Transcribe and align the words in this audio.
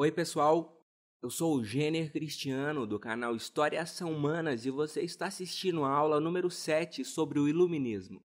Oi, 0.00 0.12
pessoal. 0.12 0.80
Eu 1.20 1.28
sou 1.28 1.56
o 1.56 1.64
Gêner 1.64 2.12
Cristiano 2.12 2.86
do 2.86 3.00
canal 3.00 3.34
Histórias 3.34 3.90
São 3.90 4.12
Humanas 4.12 4.64
e 4.64 4.70
você 4.70 5.00
está 5.00 5.26
assistindo 5.26 5.82
a 5.82 5.90
aula 5.90 6.20
número 6.20 6.48
7 6.48 7.04
sobre 7.04 7.40
o 7.40 7.48
Iluminismo. 7.48 8.22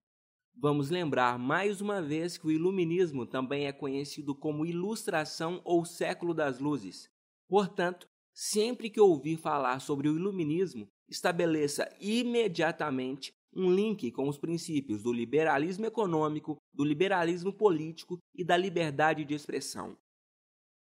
Vamos 0.55 0.91
lembrar 0.91 1.39
mais 1.39 1.81
uma 1.81 1.99
vez 1.99 2.38
que 2.38 2.46
o 2.46 2.51
Iluminismo 2.51 3.25
também 3.25 3.65
é 3.65 3.71
conhecido 3.71 4.36
como 4.36 4.67
Ilustração 4.67 5.62
ou 5.65 5.83
Século 5.83 6.31
das 6.31 6.59
Luzes. 6.59 7.09
Portanto, 7.49 8.08
sempre 8.35 8.87
que 8.87 9.01
ouvir 9.01 9.37
falar 9.37 9.79
sobre 9.79 10.08
o 10.08 10.15
Iluminismo, 10.15 10.87
estabeleça 11.10 11.90
imediatamente 11.99 13.33
um 13.51 13.74
link 13.74 14.12
com 14.12 14.29
os 14.29 14.37
princípios 14.37 15.01
do 15.01 15.12
liberalismo 15.12 15.87
econômico, 15.87 16.55
do 16.71 16.84
liberalismo 16.84 17.52
político 17.52 18.20
e 18.35 18.44
da 18.44 18.55
liberdade 18.55 19.26
de 19.26 19.34
expressão. 19.34 19.98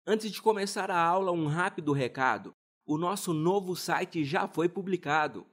Antes 0.07 0.33
de 0.33 0.41
começar 0.41 0.91
a 0.91 0.99
aula, 0.99 1.31
um 1.31 1.47
rápido 1.47 1.93
recado. 1.93 2.55
O 2.87 2.97
nosso 2.97 3.35
novo 3.35 3.77
site 3.77 4.25
já 4.25 4.49
foi 4.49 4.67
publicado. 4.67 5.47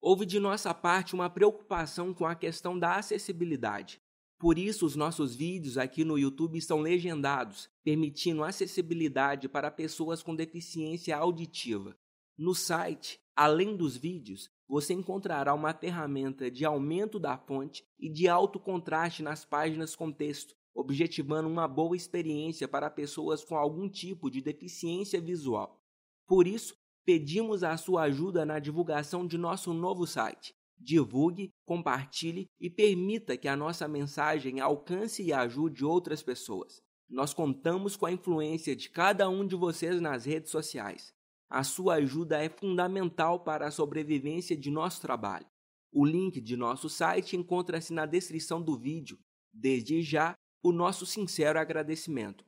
Houve 0.00 0.24
de 0.24 0.40
nossa 0.40 0.72
parte 0.72 1.14
uma 1.14 1.28
preocupação 1.28 2.14
com 2.14 2.24
a 2.24 2.34
questão 2.34 2.78
da 2.78 2.96
acessibilidade. 2.96 4.00
Por 4.38 4.58
isso, 4.58 4.86
os 4.86 4.96
nossos 4.96 5.36
vídeos 5.36 5.76
aqui 5.76 6.02
no 6.02 6.18
YouTube 6.18 6.58
estão 6.58 6.80
legendados, 6.80 7.68
permitindo 7.84 8.42
acessibilidade 8.42 9.48
para 9.48 9.70
pessoas 9.70 10.22
com 10.22 10.34
deficiência 10.34 11.16
auditiva. 11.16 11.94
No 12.36 12.54
site, 12.54 13.20
além 13.36 13.76
dos 13.76 13.96
vídeos, 13.96 14.50
você 14.66 14.94
encontrará 14.94 15.52
uma 15.52 15.74
ferramenta 15.74 16.50
de 16.50 16.64
aumento 16.64 17.18
da 17.18 17.36
fonte 17.36 17.84
e 17.98 18.08
de 18.08 18.28
alto 18.28 18.58
contraste 18.58 19.22
nas 19.22 19.44
páginas 19.44 19.94
com 19.94 20.10
texto, 20.10 20.56
objetivando 20.74 21.48
uma 21.48 21.68
boa 21.68 21.96
experiência 21.96 22.66
para 22.66 22.90
pessoas 22.90 23.44
com 23.44 23.56
algum 23.56 23.88
tipo 23.88 24.30
de 24.30 24.42
deficiência 24.42 25.20
visual. 25.20 25.80
Por 26.26 26.46
isso, 26.46 26.74
pedimos 27.04 27.62
a 27.62 27.76
sua 27.76 28.02
ajuda 28.02 28.44
na 28.44 28.58
divulgação 28.58 29.26
de 29.26 29.38
nosso 29.38 29.72
novo 29.72 30.06
site. 30.06 30.52
Divulgue, 30.76 31.50
compartilhe 31.64 32.46
e 32.60 32.68
permita 32.68 33.36
que 33.36 33.46
a 33.46 33.56
nossa 33.56 33.86
mensagem 33.86 34.60
alcance 34.60 35.22
e 35.22 35.32
ajude 35.32 35.84
outras 35.84 36.22
pessoas. 36.22 36.82
Nós 37.08 37.32
contamos 37.32 37.96
com 37.96 38.06
a 38.06 38.12
influência 38.12 38.74
de 38.74 38.90
cada 38.90 39.28
um 39.28 39.46
de 39.46 39.54
vocês 39.54 40.00
nas 40.00 40.24
redes 40.24 40.50
sociais. 40.50 41.12
A 41.48 41.62
sua 41.62 41.94
ajuda 41.94 42.42
é 42.42 42.48
fundamental 42.48 43.40
para 43.40 43.68
a 43.68 43.70
sobrevivência 43.70 44.56
de 44.56 44.70
nosso 44.70 45.00
trabalho. 45.00 45.46
O 45.92 46.04
link 46.04 46.40
de 46.40 46.56
nosso 46.56 46.88
site 46.88 47.36
encontra-se 47.36 47.92
na 47.92 48.06
descrição 48.06 48.60
do 48.60 48.76
vídeo. 48.76 49.16
Desde 49.52 50.02
já, 50.02 50.34
o 50.64 50.72
nosso 50.72 51.04
sincero 51.04 51.58
agradecimento. 51.58 52.42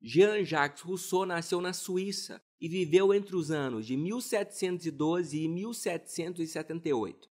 Jean-Jacques 0.00 0.80
Rousseau 0.80 1.26
nasceu 1.26 1.60
na 1.60 1.72
Suíça 1.72 2.40
e 2.60 2.68
viveu 2.68 3.12
entre 3.12 3.34
os 3.34 3.50
anos 3.50 3.84
de 3.84 3.96
1712 3.96 5.36
e 5.36 5.48
1778. 5.48 7.28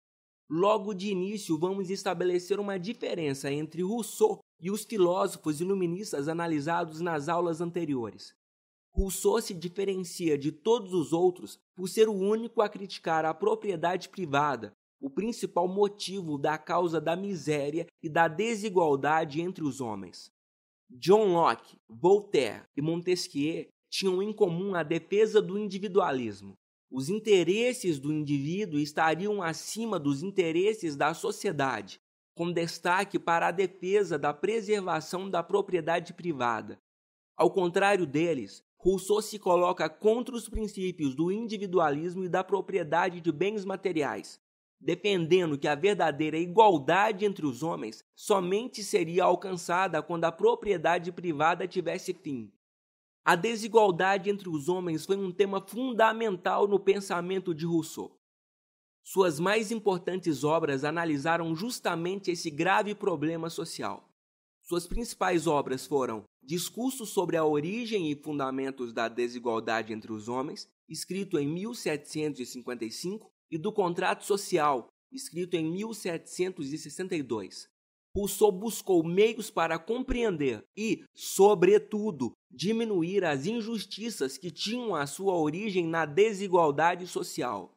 Logo 0.50 0.94
de 0.94 1.10
início, 1.10 1.58
vamos 1.58 1.90
estabelecer 1.90 2.58
uma 2.58 2.80
diferença 2.80 3.52
entre 3.52 3.84
Rousseau 3.84 4.40
e 4.62 4.72
os 4.72 4.86
filósofos 4.86 5.60
iluministas 5.60 6.30
analisados 6.30 7.02
nas 7.02 7.28
aulas 7.28 7.60
anteriores. 7.60 8.34
Rousseau 8.94 9.42
se 9.42 9.54
diferencia 9.54 10.38
de 10.38 10.54
todos 10.54 10.94
os 10.94 11.12
outros 11.12 11.60
por 11.76 11.90
ser 11.90 12.08
o 12.08 12.14
único 12.14 12.62
a 12.62 12.70
criticar 12.70 13.26
a 13.26 13.34
propriedade 13.34 14.08
privada 14.08 14.72
o 15.02 15.10
principal 15.10 15.68
motivo 15.68 16.38
da 16.38 16.58
causa 16.58 17.02
da 17.02 17.16
miséria 17.16 17.88
e 18.04 18.08
da 18.08 18.28
desigualdade 18.28 19.42
entre 19.42 19.64
os 19.64 19.82
homens. 19.82 20.32
John 20.90 21.34
Locke, 21.34 21.78
Voltaire 21.90 22.64
e 22.78 22.82
Montesquieu 22.82 23.68
tinham 23.90 24.22
em 24.22 24.32
comum 24.32 24.76
a 24.76 24.84
defesa 24.84 25.42
do 25.42 25.58
individualismo. 25.58 26.54
Os 26.92 27.10
interesses 27.10 28.00
do 28.00 28.12
indivíduo 28.14 28.80
estariam 28.80 29.42
acima 29.42 29.98
dos 29.98 30.22
interesses 30.22 30.96
da 30.96 31.14
sociedade, 31.14 32.00
com 32.36 32.52
destaque 32.52 33.18
para 33.18 33.48
a 33.48 33.52
defesa 33.52 34.20
da 34.20 34.34
preservação 34.34 35.30
da 35.30 35.42
propriedade 35.42 36.14
privada. 36.14 36.78
Ao 37.38 37.50
contrário 37.50 38.06
deles, 38.06 38.62
Rousseau 38.78 39.22
se 39.22 39.40
coloca 39.40 39.90
contra 39.90 40.36
os 40.36 40.50
princípios 40.50 41.16
do 41.16 41.32
individualismo 41.32 42.26
e 42.26 42.30
da 42.30 42.44
propriedade 42.44 43.22
de 43.22 43.32
bens 43.32 43.64
materiais, 43.64 44.40
defendendo 44.82 45.58
que 45.58 45.68
a 45.68 45.76
verdadeira 45.76 46.38
igualdade 46.38 47.24
entre 47.24 47.46
os 47.46 47.62
homens 47.62 48.04
somente 48.16 48.84
seria 48.84 49.24
alcançada 49.24 50.02
quando 50.02 50.26
a 50.26 50.32
propriedade 50.32 51.12
privada 51.12 51.68
tivesse 51.68 52.14
fim. 52.14 52.52
A 53.24 53.36
desigualdade 53.36 54.30
entre 54.30 54.50
os 54.50 54.68
homens 54.68 55.06
foi 55.06 55.16
um 55.16 55.32
tema 55.32 55.62
fundamental 55.62 56.68
no 56.68 56.80
pensamento 56.80 57.54
de 57.54 57.66
Rousseau. 57.66 58.20
Suas 59.04 59.40
mais 59.40 59.72
importantes 59.72 60.44
obras 60.44 60.84
analisaram 60.84 61.56
justamente 61.56 62.32
esse 62.32 62.50
grave 62.50 62.96
problema 62.96 63.50
social. 63.50 64.10
Suas 64.64 64.88
principais 64.88 65.46
obras 65.46 65.86
foram 65.86 66.26
Discurso 66.44 67.06
sobre 67.06 67.38
a 67.38 67.46
origem 67.46 68.10
e 68.10 68.16
fundamentos 68.16 68.92
da 68.92 69.08
desigualdade 69.08 69.94
entre 69.94 70.12
os 70.12 70.28
homens, 70.28 70.68
escrito 70.90 71.38
em 71.38 71.48
1755, 71.48 73.32
e 73.52 73.58
do 73.58 73.72
Contrato 73.72 74.26
Social, 74.26 74.88
escrito 75.12 75.56
em 75.56 75.70
1762. 75.70 77.70
Rousseau 78.16 78.52
buscou 78.52 79.04
meios 79.04 79.50
para 79.50 79.80
compreender 79.80 80.66
e, 80.76 81.04
sobretudo, 81.14 82.34
diminuir 82.50 83.24
as 83.24 83.46
injustiças 83.46 84.38
que 84.38 84.52
tinham 84.52 84.94
a 84.94 85.08
sua 85.08 85.38
origem 85.38 85.88
na 85.88 86.06
desigualdade 86.06 87.08
social. 87.08 87.74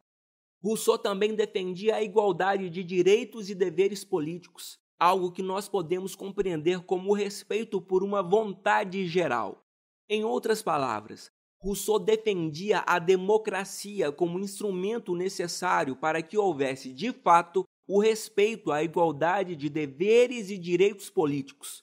Rousseau 0.62 0.98
também 0.98 1.34
defendia 1.34 1.96
a 1.96 2.02
igualdade 2.02 2.68
de 2.68 2.82
direitos 2.82 3.48
e 3.48 3.54
deveres 3.54 4.04
políticos, 4.04 4.76
algo 4.98 5.30
que 5.30 5.42
nós 5.42 5.68
podemos 5.68 6.16
compreender 6.16 6.80
como 6.80 7.10
o 7.10 7.14
respeito 7.14 7.80
por 7.80 8.02
uma 8.02 8.22
vontade 8.22 9.06
geral. 9.06 9.62
Em 10.08 10.24
outras 10.24 10.62
palavras, 10.62 11.30
Rousseau 11.64 11.98
defendia 11.98 12.84
a 12.86 12.98
democracia 12.98 14.12
como 14.12 14.38
instrumento 14.38 15.14
necessário 15.14 15.96
para 15.96 16.20
que 16.20 16.36
houvesse, 16.36 16.92
de 16.92 17.10
fato, 17.10 17.64
o 17.88 17.98
respeito 17.98 18.70
à 18.70 18.82
igualdade 18.82 19.56
de 19.56 19.70
deveres 19.70 20.50
e 20.50 20.58
direitos 20.58 21.08
políticos. 21.08 21.82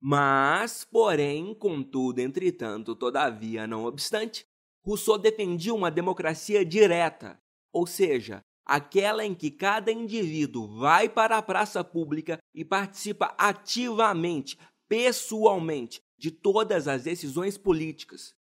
Mas, 0.00 0.86
porém, 0.90 1.54
contudo, 1.54 2.20
entretanto, 2.20 2.96
todavia, 2.96 3.66
não 3.66 3.84
obstante, 3.84 4.46
Rousseau 4.82 5.18
defendia 5.18 5.74
uma 5.74 5.90
democracia 5.90 6.64
direta, 6.64 7.38
ou 7.70 7.86
seja, 7.86 8.40
aquela 8.64 9.22
em 9.22 9.34
que 9.34 9.50
cada 9.50 9.92
indivíduo 9.92 10.78
vai 10.78 11.10
para 11.10 11.36
a 11.36 11.42
praça 11.42 11.84
pública 11.84 12.38
e 12.54 12.64
participa 12.64 13.34
ativamente, 13.36 14.58
pessoalmente, 14.88 16.00
de 16.18 16.30
todas 16.30 16.88
as 16.88 17.02
decisões 17.02 17.58
políticas. 17.58 18.39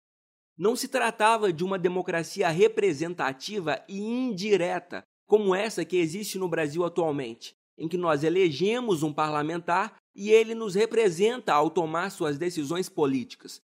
Não 0.57 0.75
se 0.75 0.87
tratava 0.87 1.53
de 1.53 1.63
uma 1.63 1.77
democracia 1.77 2.49
representativa 2.49 3.83
e 3.87 3.99
indireta, 3.99 5.03
como 5.27 5.53
essa 5.53 5.85
que 5.85 5.97
existe 5.97 6.39
no 6.39 6.49
Brasil 6.49 6.83
atualmente, 6.83 7.53
em 7.77 7.87
que 7.87 7.97
nós 7.97 8.23
elegemos 8.23 9.03
um 9.03 9.13
parlamentar 9.13 9.95
e 10.15 10.31
ele 10.31 10.55
nos 10.55 10.73
representa 10.73 11.53
ao 11.53 11.69
tomar 11.69 12.09
suas 12.09 12.39
decisões 12.39 12.89
políticas. 12.89 13.61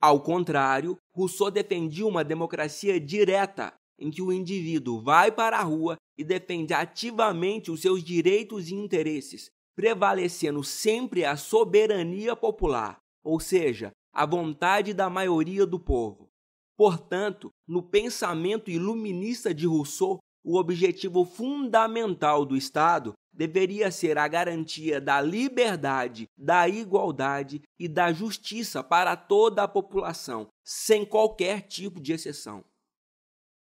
Ao 0.00 0.20
contrário, 0.20 0.96
Rousseau 1.12 1.50
defendia 1.50 2.06
uma 2.06 2.22
democracia 2.22 3.00
direta, 3.00 3.74
em 3.98 4.10
que 4.10 4.22
o 4.22 4.32
indivíduo 4.32 5.02
vai 5.02 5.32
para 5.32 5.58
a 5.58 5.62
rua 5.62 5.96
e 6.16 6.22
defende 6.22 6.72
ativamente 6.72 7.70
os 7.70 7.80
seus 7.80 8.04
direitos 8.04 8.68
e 8.68 8.74
interesses, 8.74 9.50
prevalecendo 9.74 10.62
sempre 10.62 11.24
a 11.24 11.36
soberania 11.36 12.36
popular, 12.36 12.98
ou 13.22 13.40
seja, 13.40 13.90
a 14.12 14.26
vontade 14.26 14.92
da 14.92 15.08
maioria 15.08 15.66
do 15.66 15.78
povo. 15.78 16.30
Portanto, 16.76 17.50
no 17.68 17.82
pensamento 17.82 18.70
iluminista 18.70 19.52
de 19.52 19.66
Rousseau, 19.66 20.18
o 20.42 20.58
objetivo 20.58 21.24
fundamental 21.24 22.44
do 22.44 22.56
Estado 22.56 23.12
deveria 23.32 23.90
ser 23.90 24.18
a 24.18 24.26
garantia 24.26 25.00
da 25.00 25.20
liberdade, 25.20 26.26
da 26.36 26.68
igualdade 26.68 27.62
e 27.78 27.86
da 27.86 28.12
justiça 28.12 28.82
para 28.82 29.16
toda 29.16 29.62
a 29.62 29.68
população, 29.68 30.48
sem 30.64 31.04
qualquer 31.04 31.62
tipo 31.62 32.00
de 32.00 32.12
exceção. 32.12 32.64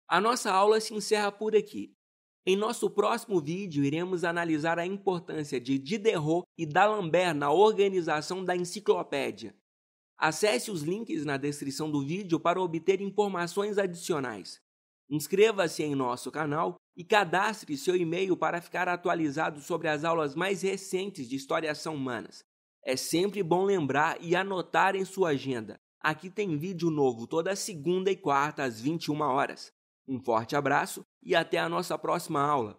A 0.07 0.21
nossa 0.21 0.51
aula 0.51 0.79
se 0.79 0.93
encerra 0.93 1.31
por 1.31 1.55
aqui. 1.55 1.93
Em 2.45 2.55
nosso 2.55 2.89
próximo 2.89 3.39
vídeo, 3.41 3.83
iremos 3.83 4.23
analisar 4.23 4.79
a 4.79 4.85
importância 4.85 5.59
de 5.59 5.77
Diderot 5.77 6.43
e 6.57 6.65
d'Alembert 6.65 7.35
na 7.35 7.51
organização 7.51 8.43
da 8.43 8.55
enciclopédia. 8.55 9.55
Acesse 10.19 10.69
os 10.69 10.81
links 10.81 11.23
na 11.23 11.37
descrição 11.37 11.89
do 11.89 12.05
vídeo 12.05 12.37
para 12.41 12.61
obter 12.61 12.99
informações 12.99 13.77
adicionais. 13.77 14.59
Inscreva-se 15.09 15.81
em 15.81 15.95
nosso 15.95 16.29
canal 16.29 16.75
e 16.95 17.05
cadastre 17.05 17.77
seu 17.77 17.95
e-mail 17.95 18.35
para 18.35 18.61
ficar 18.61 18.89
atualizado 18.89 19.61
sobre 19.61 19.87
as 19.87 20.03
aulas 20.03 20.35
mais 20.35 20.61
recentes 20.61 21.29
de 21.29 21.37
História 21.37 21.73
São 21.73 21.95
Humanas. 21.95 22.43
É 22.85 22.97
sempre 22.97 23.41
bom 23.41 23.63
lembrar 23.63 24.17
e 24.19 24.35
anotar 24.35 24.93
em 24.93 25.05
sua 25.05 25.29
agenda. 25.29 25.79
Aqui 26.01 26.29
tem 26.29 26.57
vídeo 26.57 26.91
novo 26.91 27.25
toda 27.25 27.55
segunda 27.55 28.11
e 28.11 28.17
quarta 28.17 28.63
às 28.63 28.81
21 28.81 29.21
horas. 29.21 29.71
Um 30.05 30.19
forte 30.19 30.53
abraço 30.53 31.01
e 31.23 31.33
até 31.33 31.57
a 31.57 31.69
nossa 31.69 31.97
próxima 31.97 32.41
aula. 32.41 32.77